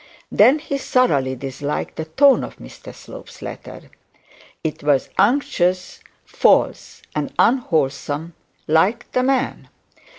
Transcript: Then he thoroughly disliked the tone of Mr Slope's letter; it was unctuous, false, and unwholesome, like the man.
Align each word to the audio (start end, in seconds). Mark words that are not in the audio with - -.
Then 0.31 0.57
he 0.57 0.79
thoroughly 0.79 1.35
disliked 1.35 1.95
the 1.95 2.05
tone 2.05 2.43
of 2.43 2.55
Mr 2.57 2.91
Slope's 2.91 3.39
letter; 3.43 3.91
it 4.63 4.81
was 4.81 5.09
unctuous, 5.19 5.99
false, 6.25 7.03
and 7.15 7.31
unwholesome, 7.37 8.33
like 8.67 9.11
the 9.11 9.21
man. 9.21 9.69